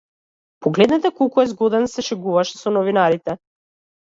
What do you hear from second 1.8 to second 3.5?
се шегуваше со новинарите.